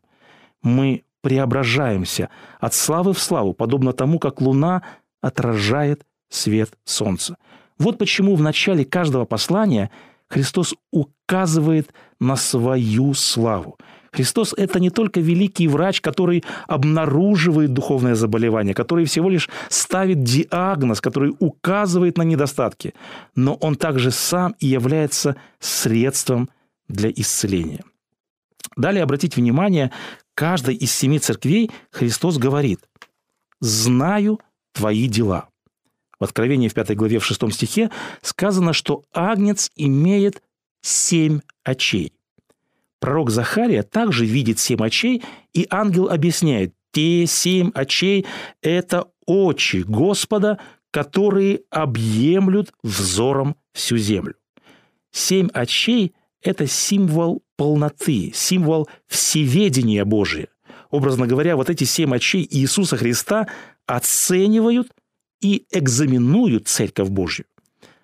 мы 0.61 1.03
преображаемся 1.21 2.29
от 2.59 2.75
славы 2.75 3.13
в 3.13 3.19
славу, 3.19 3.53
подобно 3.53 3.93
тому, 3.93 4.19
как 4.19 4.39
луна 4.41 4.83
отражает 5.21 6.05
свет 6.29 6.77
солнца. 6.85 7.37
Вот 7.79 7.97
почему 7.97 8.35
в 8.35 8.41
начале 8.41 8.85
каждого 8.85 9.25
послания 9.25 9.89
Христос 10.29 10.75
указывает 10.91 11.93
на 12.19 12.35
свою 12.35 13.13
славу. 13.13 13.77
Христос– 14.11 14.53
это 14.57 14.79
не 14.79 14.89
только 14.89 15.19
великий 15.19 15.67
врач, 15.67 16.01
который 16.01 16.43
обнаруживает 16.67 17.73
духовное 17.73 18.15
заболевание, 18.15 18.73
который 18.73 19.05
всего 19.05 19.29
лишь 19.29 19.49
ставит 19.69 20.23
диагноз, 20.23 21.01
который 21.01 21.35
указывает 21.39 22.17
на 22.17 22.23
недостатки, 22.23 22.93
но 23.35 23.53
Он 23.55 23.75
также 23.75 24.11
сам 24.11 24.55
и 24.59 24.67
является 24.67 25.35
средством 25.59 26.49
для 26.87 27.11
исцеления. 27.11 27.83
Далее 28.75 29.03
обратите 29.03 29.39
внимание, 29.41 29.91
каждой 30.33 30.75
из 30.75 30.91
семи 30.91 31.19
церквей 31.19 31.69
Христос 31.91 32.37
говорит 32.37 32.79
«Знаю 33.59 34.39
твои 34.73 35.07
дела». 35.07 35.49
В 36.19 36.23
Откровении 36.23 36.67
в 36.67 36.73
5 36.73 36.95
главе 36.95 37.19
в 37.19 37.25
6 37.25 37.53
стихе 37.53 37.91
сказано, 38.21 38.73
что 38.73 39.03
Агнец 39.13 39.69
имеет 39.75 40.41
семь 40.81 41.41
очей. 41.63 42.13
Пророк 42.99 43.29
Захария 43.29 43.83
также 43.83 44.25
видит 44.25 44.57
семь 44.59 44.83
очей, 44.83 45.23
и 45.53 45.67
ангел 45.69 46.09
объясняет, 46.09 46.73
те 46.91 47.27
семь 47.27 47.69
очей– 47.75 48.25
это 48.61 49.07
очи 49.27 49.83
Господа, 49.87 50.59
которые 50.89 51.61
объемлют 51.69 52.73
взором 52.81 53.55
всю 53.73 53.97
землю. 53.97 54.33
Семь 55.11 55.49
очей– 55.53 56.13
это 56.41 56.65
символ 56.65 57.43
полноты, 57.55 58.31
символ 58.33 58.87
всеведения 59.07 60.05
Божия. 60.05 60.47
Образно 60.89 61.27
говоря, 61.27 61.55
вот 61.55 61.69
эти 61.69 61.83
семь 61.83 62.15
очей 62.15 62.47
Иисуса 62.49 62.97
Христа 62.97 63.47
оценивают 63.85 64.91
и 65.41 65.65
экзаменуют 65.71 66.67
Церковь 66.67 67.09
Божью. 67.09 67.45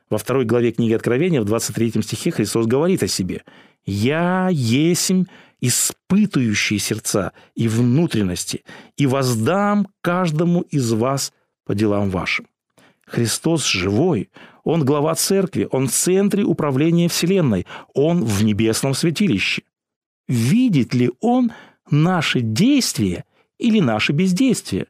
Во 0.10 0.18
второй 0.18 0.46
главе 0.46 0.72
книги 0.72 0.94
Откровения, 0.94 1.42
в 1.42 1.46
23 1.46 2.02
стихе 2.02 2.32
Христос 2.32 2.66
говорит 2.68 3.04
о 3.04 3.08
себе– 3.08 3.44
«Я 3.86 4.50
есмь 4.52 5.26
испытывающие 5.60 6.80
сердца 6.80 7.34
и 7.56 7.68
внутренности, 7.68 8.64
и 8.98 9.06
воздам 9.06 9.88
каждому 10.02 10.62
из 10.62 10.92
вас 10.92 11.34
по 11.66 11.76
делам 11.76 12.10
вашим». 12.10 12.48
Христос 13.06 13.66
живой, 13.66 14.30
Он 14.64 14.86
глава 14.86 15.16
церкви, 15.16 15.68
Он 15.72 15.88
в 15.88 15.92
центре 15.92 16.44
управления 16.44 17.10
Вселенной, 17.10 17.66
Он 17.94 18.24
в 18.24 18.44
небесном 18.44 18.94
святилище. 18.94 19.64
Видит 20.28 20.94
ли 20.94 21.12
Он 21.20 21.52
наши 21.90 22.40
действия 22.40 23.26
или 23.58 23.80
наше 23.80 24.14
бездействие? 24.14 24.88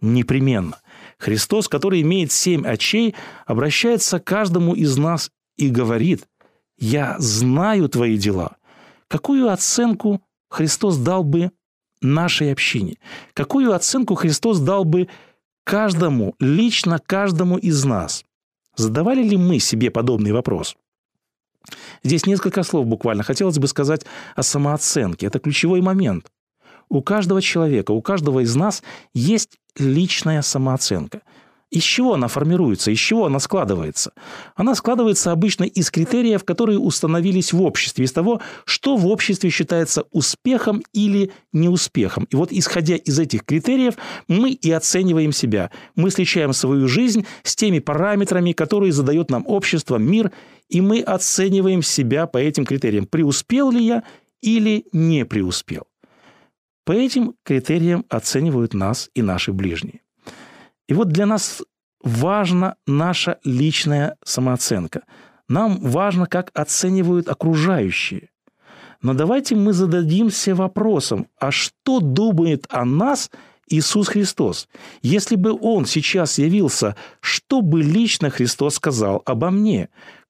Непременно. 0.00 0.80
Христос, 1.24 1.68
который 1.68 2.02
имеет 2.02 2.32
семь 2.32 2.66
очей, 2.66 3.14
обращается 3.46 4.20
к 4.20 4.24
каждому 4.24 4.74
из 4.74 4.98
нас 4.98 5.30
и 5.56 5.70
говорит, 5.70 6.28
я 6.76 7.16
знаю 7.18 7.88
твои 7.88 8.18
дела. 8.18 8.56
Какую 9.08 9.50
оценку 9.50 10.20
Христос 10.50 10.98
дал 10.98 11.24
бы 11.24 11.50
нашей 12.02 12.52
общине? 12.52 12.98
Какую 13.32 13.72
оценку 13.72 14.16
Христос 14.16 14.58
дал 14.58 14.84
бы 14.84 15.08
каждому, 15.64 16.34
лично 16.40 16.98
каждому 16.98 17.56
из 17.56 17.82
нас? 17.86 18.26
Задавали 18.76 19.22
ли 19.22 19.38
мы 19.38 19.60
себе 19.60 19.90
подобный 19.90 20.32
вопрос? 20.32 20.76
Здесь 22.02 22.26
несколько 22.26 22.62
слов 22.64 22.84
буквально. 22.84 23.22
Хотелось 23.22 23.58
бы 23.58 23.66
сказать 23.66 24.04
о 24.36 24.42
самооценке. 24.42 25.28
Это 25.28 25.38
ключевой 25.38 25.80
момент. 25.80 26.30
У 26.90 27.00
каждого 27.00 27.40
человека, 27.40 27.92
у 27.92 28.02
каждого 28.02 28.40
из 28.40 28.54
нас 28.54 28.82
есть 29.14 29.58
личная 29.78 30.42
самооценка. 30.42 31.22
Из 31.74 31.82
чего 31.82 32.14
она 32.14 32.28
формируется, 32.28 32.92
из 32.92 33.00
чего 33.00 33.26
она 33.26 33.40
складывается? 33.40 34.12
Она 34.54 34.76
складывается 34.76 35.32
обычно 35.32 35.64
из 35.64 35.90
критериев, 35.90 36.44
которые 36.44 36.78
установились 36.78 37.52
в 37.52 37.60
обществе, 37.60 38.04
из 38.04 38.12
того, 38.12 38.40
что 38.64 38.96
в 38.96 39.08
обществе 39.08 39.50
считается 39.50 40.04
успехом 40.12 40.84
или 40.92 41.32
неуспехом. 41.52 42.28
И 42.30 42.36
вот 42.36 42.52
исходя 42.52 42.94
из 42.94 43.18
этих 43.18 43.44
критериев, 43.44 43.94
мы 44.28 44.52
и 44.52 44.70
оцениваем 44.70 45.32
себя. 45.32 45.72
Мы 45.96 46.10
сличаем 46.10 46.52
свою 46.52 46.86
жизнь 46.86 47.26
с 47.42 47.56
теми 47.56 47.80
параметрами, 47.80 48.52
которые 48.52 48.92
задает 48.92 49.28
нам 49.30 49.44
общество, 49.44 49.96
мир, 49.96 50.30
и 50.68 50.80
мы 50.80 51.00
оцениваем 51.00 51.82
себя 51.82 52.28
по 52.28 52.38
этим 52.38 52.66
критериям. 52.66 53.06
Преуспел 53.06 53.72
ли 53.72 53.84
я 53.84 54.04
или 54.40 54.86
не 54.92 55.24
преуспел? 55.24 55.88
По 56.84 56.92
этим 56.92 57.34
критериям 57.44 58.04
оценивают 58.08 58.74
нас 58.74 59.10
и 59.14 59.22
наши 59.22 59.52
ближние. 59.52 60.00
И 60.86 60.94
вот 60.94 61.08
для 61.08 61.26
нас 61.26 61.62
важна 62.02 62.76
наша 62.86 63.38
личная 63.44 64.16
самооценка. 64.24 65.04
Нам 65.48 65.80
важно, 65.80 66.26
как 66.26 66.50
оценивают 66.54 67.28
окружающие. 67.28 68.30
Но 69.00 69.14
давайте 69.14 69.54
мы 69.54 69.72
зададимся 69.72 70.54
вопросом, 70.54 71.26
а 71.38 71.50
что 71.50 72.00
думает 72.00 72.66
о 72.70 72.84
нас 72.84 73.30
Иисус 73.68 74.08
Христос? 74.08 74.68
Если 75.02 75.36
бы 75.36 75.56
Он 75.58 75.86
сейчас 75.86 76.38
явился, 76.38 76.96
что 77.20 77.60
бы 77.60 77.82
лично 77.82 78.30
Христос 78.30 78.76
сказал 78.76 79.22
обо 79.24 79.50
мне? 79.50 79.88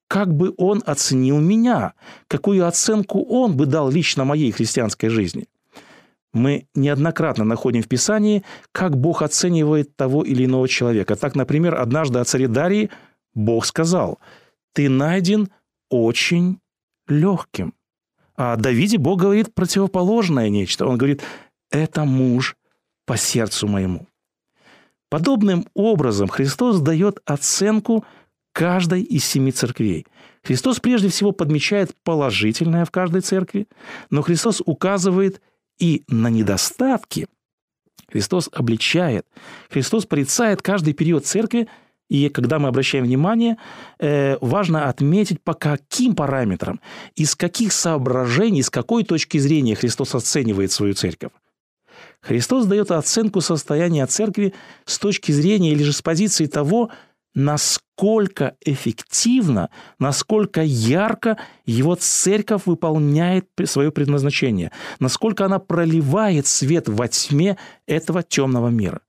Как 0.08 0.32
бы 0.34 0.54
Он 0.56 0.82
оценил 0.86 1.38
меня? 1.40 1.94
Какую 2.28 2.66
оценку 2.66 3.24
Он 3.24 3.56
бы 3.56 3.66
дал 3.66 3.90
лично 3.90 4.24
моей 4.24 4.52
христианской 4.52 5.08
жизни? 5.08 5.46
Мы 6.34 6.66
неоднократно 6.74 7.44
находим 7.44 7.82
в 7.82 7.88
Писании, 7.88 8.44
как 8.72 8.98
Бог 8.98 9.22
оценивает 9.22 9.96
того 9.96 10.24
или 10.24 10.44
иного 10.44 10.68
человека. 10.68 11.16
Так, 11.16 11.36
например, 11.36 11.76
однажды 11.76 12.18
о 12.18 12.24
царе 12.24 12.48
Дарии 12.48 12.90
Бог 13.34 13.64
сказал, 13.64 14.18
«Ты 14.74 14.90
найден 14.90 15.48
очень 15.88 16.58
легким». 17.08 17.72
А 18.36 18.54
о 18.54 18.56
Давиде 18.56 18.98
Бог 18.98 19.20
говорит 19.20 19.54
противоположное 19.54 20.48
нечто. 20.48 20.86
Он 20.86 20.98
говорит, 20.98 21.22
«Это 21.70 22.04
муж 22.04 22.56
по 23.06 23.16
сердцу 23.16 23.68
моему». 23.68 24.08
Подобным 25.08 25.66
образом 25.74 26.26
Христос 26.26 26.80
дает 26.80 27.20
оценку 27.24 28.04
каждой 28.52 29.02
из 29.02 29.24
семи 29.24 29.52
церквей. 29.52 30.06
Христос 30.42 30.80
прежде 30.80 31.08
всего 31.08 31.30
подмечает 31.30 31.94
положительное 32.02 32.84
в 32.84 32.90
каждой 32.90 33.20
церкви, 33.20 33.68
но 34.10 34.22
Христос 34.22 34.60
указывает– 34.66 35.40
и 35.78 36.02
на 36.08 36.28
недостатки 36.28 37.26
Христос 38.10 38.48
обличает, 38.52 39.26
Христос 39.70 40.06
порицает 40.06 40.62
каждый 40.62 40.92
период 40.92 41.26
церкви, 41.26 41.68
и 42.08 42.28
когда 42.28 42.58
мы 42.58 42.68
обращаем 42.68 43.04
внимание, 43.04 43.56
э, 43.98 44.36
важно 44.40 44.88
отметить, 44.88 45.42
по 45.42 45.54
каким 45.54 46.14
параметрам, 46.14 46.80
из 47.16 47.34
каких 47.34 47.72
соображений, 47.72 48.62
с 48.62 48.70
какой 48.70 49.04
точки 49.04 49.38
зрения 49.38 49.74
Христос 49.74 50.14
оценивает 50.14 50.70
свою 50.70 50.94
церковь. 50.94 51.32
Христос 52.20 52.66
дает 52.66 52.90
оценку 52.90 53.40
состояния 53.40 54.06
церкви 54.06 54.54
с 54.84 54.98
точки 54.98 55.32
зрения 55.32 55.72
или 55.72 55.82
же 55.82 55.92
с 55.92 56.02
позиции 56.02 56.46
того, 56.46 56.90
насколько 57.34 58.56
эффективно, 58.64 59.70
насколько 59.98 60.62
ярко 60.62 61.38
его 61.66 61.94
церковь 61.94 62.62
выполняет 62.66 63.48
свое 63.64 63.90
предназначение, 63.90 64.70
насколько 65.00 65.44
она 65.44 65.58
проливает 65.58 66.46
свет 66.46 66.88
во 66.88 67.08
тьме 67.08 67.56
этого 67.86 68.22
темного 68.22 68.68
мира. 68.68 69.00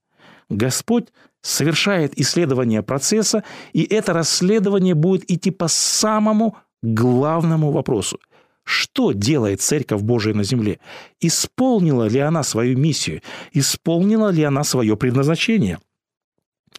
Господь 0.49 1.07
совершает 1.41 2.17
исследование 2.19 2.81
процесса, 2.81 3.43
и 3.73 3.83
это 3.83 4.13
расследование 4.13 4.95
будет 4.95 5.29
идти 5.31 5.51
по 5.51 5.67
самому 5.67 6.57
главному 6.81 7.71
вопросу. 7.71 8.19
Что 8.63 9.11
делает 9.11 9.61
Церковь 9.61 10.01
Божия 10.01 10.33
на 10.33 10.43
земле? 10.43 10.79
Исполнила 11.19 12.07
ли 12.07 12.19
она 12.19 12.41
свою 12.41 12.75
миссию? 12.77 13.21
Исполнила 13.53 14.29
ли 14.29 14.43
она 14.43 14.63
свое 14.63 14.97
предназначение? 14.97 15.77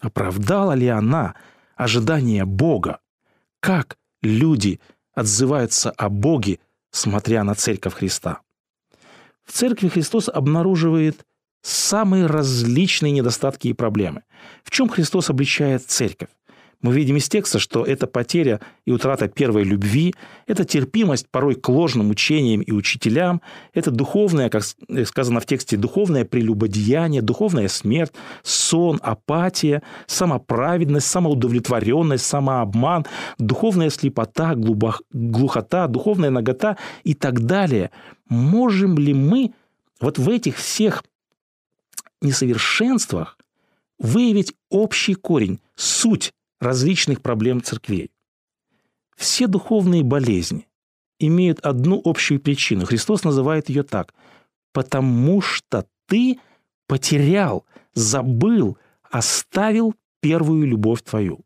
Оправдала 0.00 0.72
ли 0.72 0.88
она 0.88 1.34
ожидания 1.74 2.44
Бога? 2.44 3.00
Как 3.60 3.96
люди 4.22 4.80
отзываются 5.14 5.90
о 5.90 6.08
Боге, 6.08 6.58
смотря 6.90 7.44
на 7.44 7.54
Церковь 7.54 7.94
Христа? 7.94 8.40
В 9.44 9.52
Церкви 9.52 9.88
Христос 9.88 10.28
обнаруживает 10.28 11.24
самые 11.62 12.26
различные 12.26 13.12
недостатки 13.12 13.68
и 13.68 13.72
проблемы. 13.72 14.22
В 14.62 14.70
чем 14.70 14.88
Христос 14.88 15.30
обличает 15.30 15.84
Церковь? 15.86 16.28
Мы 16.82 16.94
видим 16.94 17.16
из 17.16 17.28
текста, 17.28 17.58
что 17.58 17.84
это 17.84 18.06
потеря 18.06 18.60
и 18.84 18.92
утрата 18.92 19.28
первой 19.28 19.64
любви, 19.64 20.14
это 20.46 20.64
терпимость 20.64 21.26
порой 21.30 21.54
к 21.54 21.68
ложным 21.68 22.10
учениям 22.10 22.60
и 22.60 22.70
учителям, 22.70 23.40
это 23.72 23.90
духовное, 23.90 24.50
как 24.50 24.62
сказано 25.06 25.40
в 25.40 25.46
тексте, 25.46 25.76
духовное 25.76 26.24
прелюбодеяние, 26.24 27.22
духовная 27.22 27.68
смерть, 27.68 28.12
сон, 28.42 29.00
апатия, 29.02 29.82
самоправедность, 30.06 31.06
самоудовлетворенность, 31.06 32.26
самообман, 32.26 33.06
духовная 33.38 33.90
слепота, 33.90 34.54
глухота, 34.54 35.86
духовная 35.86 36.30
нагота 36.30 36.76
и 37.04 37.14
так 37.14 37.40
далее. 37.40 37.90
Можем 38.28 38.98
ли 38.98 39.14
мы 39.14 39.54
вот 40.00 40.18
в 40.18 40.28
этих 40.28 40.58
всех 40.58 41.04
несовершенствах 42.20 43.38
выявить 43.98 44.52
общий 44.68 45.14
корень, 45.14 45.58
суть 45.74 46.32
различных 46.60 47.22
проблем 47.22 47.62
церквей. 47.62 48.10
Все 49.16 49.46
духовные 49.46 50.02
болезни 50.02 50.68
имеют 51.18 51.60
одну 51.60 52.00
общую 52.04 52.40
причину. 52.40 52.84
Христос 52.84 53.24
называет 53.24 53.68
ее 53.68 53.82
так. 53.82 54.14
«Потому 54.72 55.40
что 55.40 55.86
ты 56.06 56.38
потерял, 56.86 57.64
забыл, 57.94 58.76
оставил 59.10 59.94
первую 60.20 60.66
любовь 60.66 61.02
твою». 61.02 61.40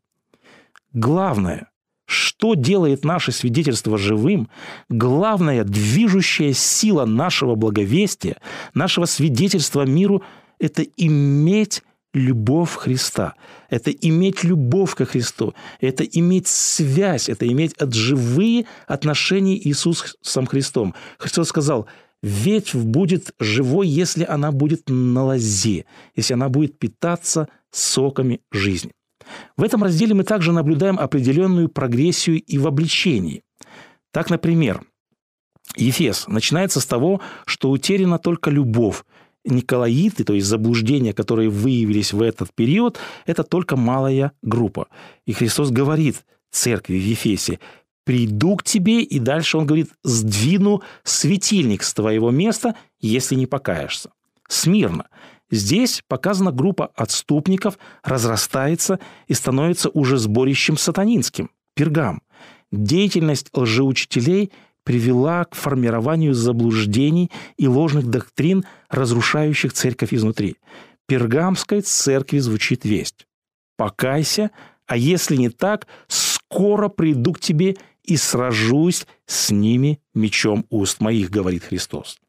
Главное, 0.91 1.71
что 2.05 2.55
делает 2.55 3.05
наше 3.05 3.31
свидетельство 3.31 3.97
живым, 3.97 4.49
главная 4.89 5.63
движущая 5.63 6.51
сила 6.51 7.05
нашего 7.05 7.55
благовестия, 7.55 8.37
нашего 8.73 9.05
свидетельства 9.05 9.83
миру– 9.83 10.21
это 10.59 10.83
иметь 10.97 11.83
любовь 12.13 12.75
Христа. 12.75 13.35
Это 13.69 13.91
иметь 13.91 14.43
любовь 14.43 14.95
ко 14.95 15.05
Христу. 15.05 15.53
Это 15.79 16.03
иметь 16.03 16.47
связь. 16.47 17.29
Это 17.29 17.47
иметь 17.47 17.73
от 17.73 17.93
живые 17.93 18.65
отношения 18.87 19.57
Иисусом 19.57 20.45
Христом. 20.45 20.93
Христос 21.17 21.49
сказал, 21.49 21.87
ветвь 22.21 22.75
будет 22.75 23.33
живой, 23.39 23.87
если 23.87 24.23
она 24.23 24.51
будет 24.51 24.83
на 24.89 25.25
лозе, 25.25 25.85
если 26.15 26.33
она 26.33 26.49
будет 26.49 26.77
питаться 26.77 27.47
соками 27.71 28.41
жизни. 28.51 28.91
В 29.55 29.63
этом 29.63 29.83
разделе 29.83 30.13
мы 30.13 30.23
также 30.23 30.51
наблюдаем 30.51 30.99
определенную 30.99 31.69
прогрессию 31.69 32.41
и 32.41 32.57
в 32.57 32.67
обличении. 32.67 33.43
Так, 34.11 34.29
например, 34.29 34.83
Ефес 35.77 36.27
начинается 36.27 36.81
с 36.81 36.85
того, 36.85 37.21
что 37.45 37.69
утеряна 37.69 38.19
только 38.19 38.49
любовь, 38.49 39.03
Николаиты, 39.43 40.23
то 40.23 40.33
есть 40.33 40.47
заблуждения, 40.47 41.13
которые 41.13 41.49
выявились 41.49 42.13
в 42.13 42.21
этот 42.21 42.53
период, 42.53 42.99
это 43.25 43.43
только 43.43 43.75
малая 43.75 44.31
группа. 44.41 44.87
И 45.25 45.33
Христос 45.33 45.71
говорит 45.71 46.23
церкви 46.51 46.95
в 46.95 47.03
Ефесе, 47.03 47.59
приду 48.03 48.55
к 48.55 48.63
тебе, 48.63 49.01
и 49.01 49.19
дальше 49.19 49.57
он 49.57 49.65
говорит, 49.65 49.89
сдвину 50.03 50.81
светильник 51.03 51.83
с 51.83 51.93
твоего 51.93 52.31
места, 52.31 52.75
если 52.99 53.35
не 53.35 53.47
покаешься. 53.47 54.11
Смирно. 54.47 55.07
Здесь 55.49 56.01
показана 56.07 56.51
группа 56.51 56.91
отступников, 56.95 57.77
разрастается 58.03 58.99
и 59.27 59.33
становится 59.33 59.89
уже 59.89 60.17
сборищем 60.17 60.77
сатанинским, 60.77 61.49
пергам. 61.73 62.21
Деятельность 62.71 63.49
лжеучителей– 63.53 64.51
привела 64.83 65.45
к 65.45 65.55
формированию 65.55 66.33
заблуждений 66.33 67.31
и 67.57 67.67
ложных 67.67 68.07
доктрин, 68.07 68.65
разрушающих 68.89 69.73
церковь 69.73 70.13
изнутри. 70.13 70.55
Пергамской 71.07 71.81
церкви 71.81 72.39
звучит 72.39 72.85
весть. 72.85 73.27
«Покайся, 73.77 74.51
а 74.87 74.97
если 74.97 75.35
не 75.35 75.49
так, 75.49 75.87
скоро 76.07 76.87
приду 76.89 77.33
к 77.33 77.39
тебе 77.39 77.75
и 78.03 78.17
сражусь 78.17 79.05
с 79.25 79.51
ними 79.51 79.99
мечом 80.13 80.65
уст 80.69 81.01
моих», 81.01 81.29
говорит 81.29 81.63
Христос. 81.63 82.19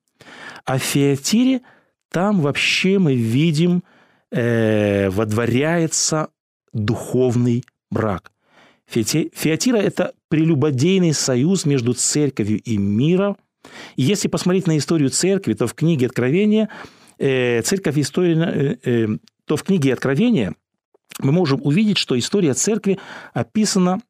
А 0.65 0.79
в 0.79 0.83
Феатире 0.83 1.62
там 2.11 2.41
вообще 2.41 2.99
мы 2.99 3.15
видим, 3.15 3.83
э, 4.31 5.09
водворяется 5.11 6.29
духовный 6.73 7.65
брак. 7.91 8.32
Феатира– 8.93 9.77
это 9.79 10.13
прелюбодейный 10.29 11.13
союз 11.13 11.65
между 11.67 11.95
церковью 11.95 12.61
и 12.61 12.77
миром. 12.77 13.37
И 13.97 14.03
если 14.03 14.29
посмотреть 14.29 14.67
на 14.67 14.77
историю 14.77 15.11
церкви, 15.11 15.55
то 15.55 15.67
в 15.67 15.75
книге 15.75 16.07
Откровения 16.07 16.69
э, 17.19 17.63
церковь 17.63 17.99
история, 17.99 18.35
э, 18.35 18.77
э, 18.85 19.09
то 19.45 19.57
в 19.57 19.63
книге 19.63 19.93
Откровения 19.93 20.55
мы 21.21 21.33
можем 21.33 21.61
увидеть, 21.63 21.99
что 21.99 22.19
история 22.19 22.55
церкви 22.55 22.99
описана 23.35 24.01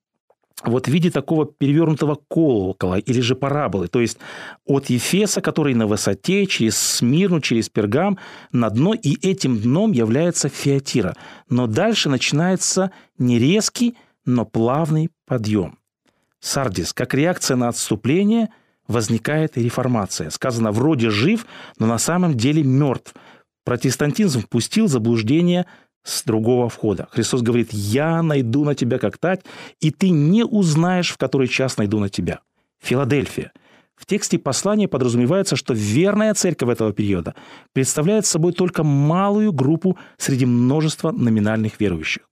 вот 0.64 0.86
в 0.86 0.90
виде 0.90 1.10
такого 1.10 1.46
перевернутого 1.46 2.18
колокола 2.28 2.98
или 2.98 3.20
же 3.20 3.34
параболы, 3.34 3.88
то 3.88 4.00
есть 4.00 4.18
от 4.64 4.90
Ефеса, 4.90 5.40
который 5.40 5.74
на 5.74 5.86
высоте, 5.86 6.46
через 6.46 6.76
Смирну, 6.78 7.40
через 7.40 7.68
Пергам, 7.68 8.18
на 8.52 8.70
дно, 8.70 8.94
и 8.94 9.14
этим 9.26 9.58
дном 9.60 9.92
является 9.92 10.48
Феатира. 10.48 11.16
Но 11.48 11.66
дальше 11.66 12.08
начинается 12.08 12.92
не 13.18 13.38
резкий, 13.38 13.96
но 14.24 14.44
плавный 14.44 15.10
подъем. 15.26 15.78
Сардис, 16.40 16.92
как 16.92 17.14
реакция 17.14 17.56
на 17.56 17.68
отступление, 17.68 18.48
возникает 18.88 19.56
реформация. 19.56 20.30
Сказано, 20.30 20.72
вроде 20.72 21.10
жив, 21.10 21.46
но 21.78 21.86
на 21.86 21.98
самом 21.98 22.36
деле 22.36 22.62
мертв. 22.62 23.14
Протестантизм 23.64 24.40
впустил 24.40 24.88
заблуждение 24.88 25.66
с 26.02 26.24
другого 26.24 26.68
входа. 26.68 27.06
Христос 27.12 27.42
говорит, 27.42 27.72
я 27.72 28.22
найду 28.22 28.64
на 28.64 28.74
тебя 28.74 28.98
как 28.98 29.18
тать, 29.18 29.44
и 29.80 29.92
ты 29.92 30.10
не 30.10 30.44
узнаешь, 30.44 31.12
в 31.12 31.16
который 31.16 31.46
час 31.46 31.76
найду 31.76 32.00
на 32.00 32.08
тебя. 32.08 32.40
Филадельфия. 32.82 33.52
В 33.94 34.06
тексте 34.06 34.36
послания 34.36 34.88
подразумевается, 34.88 35.54
что 35.54 35.74
верная 35.74 36.34
церковь 36.34 36.70
этого 36.70 36.92
периода 36.92 37.36
представляет 37.72 38.26
собой 38.26 38.52
только 38.52 38.82
малую 38.82 39.52
группу 39.52 39.96
среди 40.16 40.44
множества 40.44 41.12
номинальных 41.12 41.78
верующих. 41.78 42.28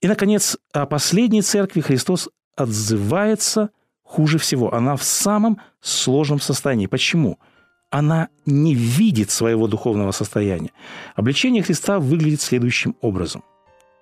И, 0.00 0.08
наконец, 0.08 0.56
о 0.72 0.86
последней 0.86 1.42
церкви 1.42 1.80
Христос 1.80 2.28
отзывается 2.56 3.70
хуже 4.02 4.38
всего. 4.38 4.72
Она 4.74 4.96
в 4.96 5.02
самом 5.02 5.60
сложном 5.80 6.40
состоянии. 6.40 6.86
Почему? 6.86 7.38
она 7.90 8.28
не 8.46 8.74
видит 8.74 9.30
своего 9.30 9.66
духовного 9.66 10.12
состояния. 10.12 10.70
Обличение 11.16 11.62
Христа 11.62 11.98
выглядит 11.98 12.40
следующим 12.40 12.96
образом. 13.00 13.42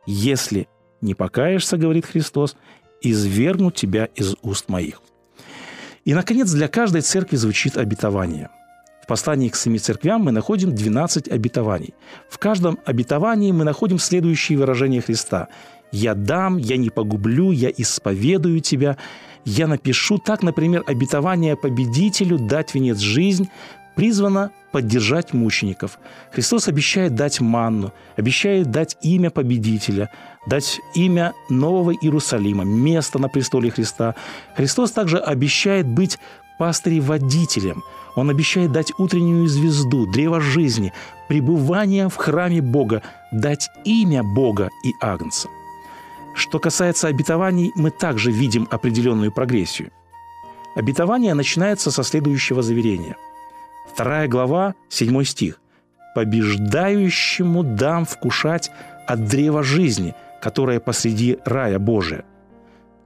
«Если 0.06 0.68
не 1.00 1.14
покаешься,— 1.14 1.76
говорит 1.78 2.06
Христос,— 2.06 2.56
извергну 3.00 3.70
тебя 3.70 4.06
из 4.14 4.36
уст 4.42 4.68
моих». 4.68 5.00
И, 6.04 6.14
наконец, 6.14 6.50
для 6.50 6.68
каждой 6.68 7.00
церкви 7.00 7.36
звучит 7.36 7.76
обетование. 7.76 8.50
В 9.02 9.06
послании 9.06 9.48
к 9.48 9.56
семи 9.56 9.78
церквям 9.78 10.22
мы 10.22 10.32
находим 10.32 10.74
12 10.74 11.28
обетований. 11.28 11.94
В 12.28 12.38
каждом 12.38 12.78
обетовании 12.84 13.52
мы 13.52 13.64
находим 13.64 13.98
следующие 13.98 14.58
выражения 14.58 15.00
Христа. 15.00 15.48
«Я 15.92 16.14
дам, 16.14 16.58
я 16.58 16.76
не 16.76 16.90
погублю, 16.90 17.50
я 17.50 17.70
исповедую 17.70 18.60
тебя, 18.60 18.96
я 19.44 19.66
напишу 19.66 20.18
так, 20.18 20.42
например, 20.42 20.84
обетование 20.86 21.56
победителю 21.56 22.38
дать 22.38 22.74
венец 22.74 22.98
жизнь, 22.98 23.48
призвано 23.98 24.52
поддержать 24.70 25.32
мучеников. 25.32 25.98
Христос 26.30 26.68
обещает 26.68 27.14
дать 27.16 27.40
манну, 27.40 27.92
обещает 28.16 28.70
дать 28.70 28.96
имя 29.02 29.30
победителя, 29.30 30.10
дать 30.46 30.78
имя 30.94 31.32
нового 31.48 31.92
Иерусалима, 31.92 32.64
место 32.64 33.18
на 33.18 33.28
престоле 33.28 33.70
Христа. 33.70 34.14
Христос 34.54 34.92
также 34.92 35.18
обещает 35.18 35.88
быть 35.88 36.18
пастырем-водителем. 36.60 37.82
Он 38.14 38.30
обещает 38.30 38.70
дать 38.70 38.92
утреннюю 38.98 39.48
звезду, 39.48 40.06
древо 40.06 40.40
жизни, 40.40 40.92
пребывание 41.28 42.08
в 42.08 42.16
храме 42.16 42.60
Бога, 42.60 43.02
дать 43.32 43.68
имя 43.84 44.22
Бога 44.22 44.68
и 44.84 44.92
Агнца. 45.00 45.48
Что 46.38 46.58
касается 46.58 47.08
обетований, 47.08 47.72
мы 47.74 47.90
также 47.90 48.30
видим 48.30 48.66
определенную 48.70 49.30
прогрессию. 49.30 49.90
Обетование 50.74 51.34
начинается 51.34 51.90
со 51.90 52.02
следующего 52.02 52.62
заверения– 52.62 53.16
Вторая 53.98 54.28
глава, 54.28 54.74
седьмой 54.88 55.24
стих. 55.24 55.60
«Побеждающему 56.14 57.64
дам 57.64 58.04
вкушать 58.04 58.70
от 59.08 59.26
древа 59.26 59.64
жизни, 59.64 60.14
которое 60.40 60.78
посреди 60.78 61.38
рая 61.44 61.80
Божия». 61.80 62.24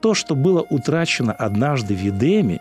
То, 0.00 0.12
что 0.12 0.34
было 0.34 0.60
утрачено 0.68 1.32
однажды 1.32 1.94
в 1.94 1.98
Едеме, 1.98 2.60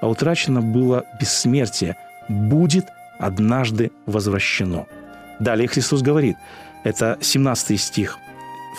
а 0.00 0.08
утрачено 0.08 0.60
было 0.60 1.04
бессмертие, 1.20 1.96
будет 2.28 2.86
однажды 3.18 3.90
возвращено. 4.06 4.86
Далее 5.40 5.66
Христос 5.66 6.02
говорит, 6.02 6.36
это 6.84 7.18
17 7.20 7.80
стих 7.80 8.18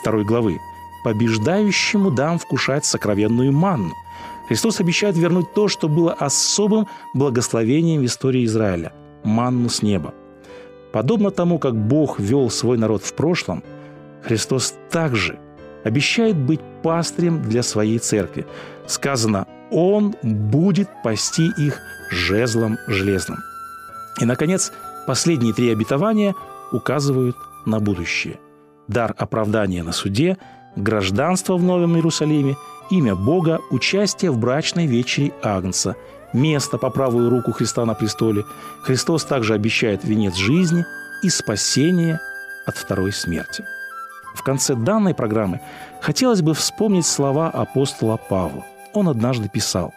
2 0.05 0.23
главы, 0.23 0.57
«Побеждающему 1.03 2.11
дам 2.11 2.39
вкушать 2.39 2.85
сокровенную 2.85 3.51
манну, 3.51 3.93
Христос 4.47 4.79
обещает 4.79 5.17
вернуть 5.17 5.53
то, 5.53 5.67
что 5.67 5.87
было 5.87 6.13
особым 6.13 6.87
благословением 7.13 8.01
в 8.01 8.05
истории 8.05 8.45
Израиля– 8.45 8.93
манну 9.23 9.69
с 9.69 9.81
неба. 9.81 10.13
Подобно 10.91 11.31
тому, 11.31 11.59
как 11.59 11.75
Бог 11.75 12.19
вел 12.19 12.49
свой 12.49 12.77
народ 12.77 13.03
в 13.03 13.13
прошлом, 13.13 13.63
Христос 14.23 14.75
также 14.89 15.39
обещает 15.83 16.37
быть 16.37 16.61
пастырем 16.83 17.41
для 17.41 17.63
своей 17.63 17.99
церкви. 17.99 18.45
Сказано, 18.85 19.47
Он 19.71 20.15
будет 20.21 20.89
пасти 21.03 21.49
их 21.57 21.79
жезлом 22.11 22.77
железным. 22.87 23.39
И, 24.21 24.25
наконец, 24.25 24.71
последние 25.07 25.53
три 25.53 25.71
обетования 25.71 26.35
указывают 26.71 27.35
на 27.65 27.79
будущее. 27.79 28.39
Дар 28.87 29.15
оправдания 29.17 29.83
на 29.83 29.93
суде, 29.93 30.37
гражданство 30.75 31.57
в 31.57 31.63
Новом 31.63 31.95
Иерусалиме– 31.95 32.55
имя 32.89 33.15
Бога, 33.15 33.59
участие 33.69 34.31
в 34.31 34.37
брачной 34.37 34.85
вечере 34.85 35.33
Агнца, 35.41 35.95
место 36.31 36.77
по 36.77 36.89
правую 36.89 37.29
руку 37.29 37.51
Христа 37.51 37.85
на 37.85 37.93
престоле. 37.93 38.45
Христос 38.83 39.25
также 39.25 39.53
обещает 39.53 40.03
венец 40.03 40.35
жизни 40.35 40.85
и 41.21 41.29
спасение 41.29 42.19
от 42.65 42.77
второй 42.77 43.11
смерти. 43.11 43.65
В 44.35 44.43
конце 44.43 44.75
данной 44.75 45.13
программы 45.13 45.59
хотелось 46.01 46.41
бы 46.41 46.53
вспомнить 46.53 47.05
слова 47.05 47.49
апостола 47.49 48.17
Павла. 48.17 48.65
Он 48.93 49.09
однажды 49.09 49.49
писал 49.49 49.93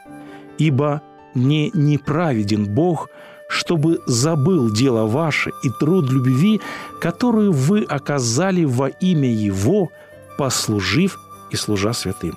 «Ибо 0.58 1.02
не 1.34 1.70
неправеден 1.74 2.66
Бог, 2.66 3.08
чтобы 3.48 4.00
забыл 4.06 4.72
дело 4.72 5.06
ваше 5.06 5.50
и 5.62 5.70
труд 5.80 6.10
любви, 6.10 6.60
которую 7.00 7.52
вы 7.52 7.84
оказали 7.88 8.64
во 8.64 8.88
имя 8.88 9.30
Его, 9.30 9.90
послужив 10.36 11.18
и 11.50 11.56
служа 11.56 11.92
святым». 11.92 12.36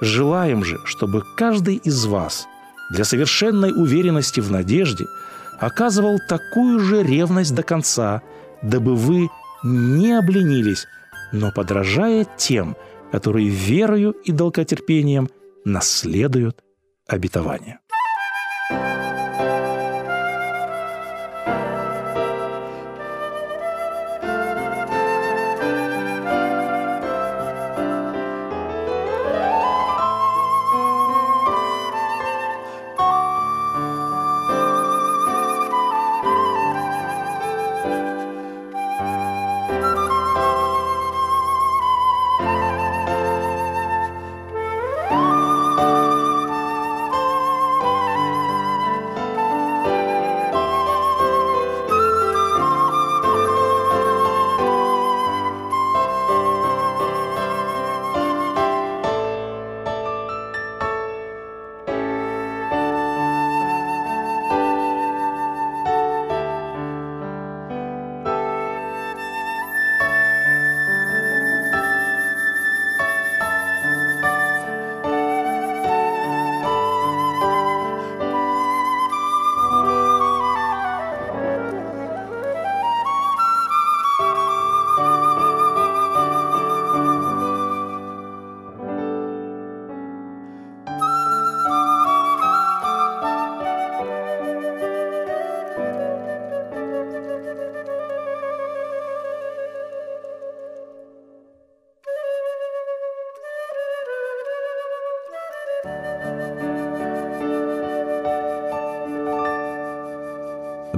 Желаем 0.00 0.64
же, 0.64 0.80
чтобы 0.84 1.22
каждый 1.36 1.76
из 1.76 2.04
вас 2.04 2.46
для 2.90 3.04
совершенной 3.04 3.72
уверенности 3.72 4.40
в 4.40 4.50
надежде 4.50 5.06
оказывал 5.58 6.18
такую 6.28 6.80
же 6.80 7.02
ревность 7.02 7.54
до 7.54 7.62
конца, 7.62 8.22
дабы 8.62 8.96
вы 8.96 9.30
не 9.62 10.12
обленились, 10.12 10.86
но 11.32 11.52
подражая 11.52 12.26
тем, 12.36 12.76
которые 13.12 13.48
верою 13.48 14.10
и 14.10 14.32
долготерпением 14.32 15.30
наследуют 15.64 16.62
обетование. 17.06 17.78